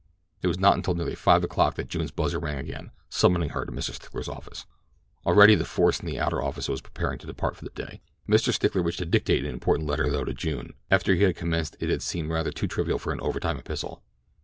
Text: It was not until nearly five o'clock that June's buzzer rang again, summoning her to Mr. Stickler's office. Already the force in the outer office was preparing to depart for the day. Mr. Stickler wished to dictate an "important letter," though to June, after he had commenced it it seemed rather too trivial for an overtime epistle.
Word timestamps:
It 0.41 0.47
was 0.47 0.57
not 0.57 0.73
until 0.73 0.95
nearly 0.95 1.13
five 1.13 1.43
o'clock 1.43 1.75
that 1.75 1.87
June's 1.87 2.09
buzzer 2.09 2.39
rang 2.39 2.57
again, 2.57 2.89
summoning 3.07 3.49
her 3.49 3.63
to 3.65 3.71
Mr. 3.71 3.93
Stickler's 3.93 4.27
office. 4.27 4.65
Already 5.27 5.53
the 5.53 5.63
force 5.63 5.99
in 5.99 6.07
the 6.07 6.19
outer 6.19 6.41
office 6.41 6.67
was 6.67 6.81
preparing 6.81 7.19
to 7.19 7.27
depart 7.27 7.55
for 7.55 7.65
the 7.65 7.69
day. 7.69 8.01
Mr. 8.27 8.51
Stickler 8.51 8.81
wished 8.81 8.97
to 8.97 9.05
dictate 9.05 9.43
an 9.45 9.51
"important 9.53 9.87
letter," 9.87 10.09
though 10.09 10.25
to 10.25 10.33
June, 10.33 10.73
after 10.89 11.13
he 11.13 11.21
had 11.21 11.35
commenced 11.35 11.75
it 11.79 11.91
it 11.91 12.01
seemed 12.01 12.31
rather 12.31 12.49
too 12.51 12.65
trivial 12.67 12.97
for 12.97 13.13
an 13.13 13.21
overtime 13.21 13.57
epistle. 13.59 14.01